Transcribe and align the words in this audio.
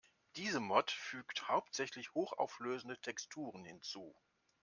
Diese 0.35 0.59
Mod 0.59 0.89
fügt 0.89 1.47
hauptsächlich 1.47 2.15
hochauflösende 2.15 2.97
Texturen 2.99 3.63
hinzu. 3.65 4.15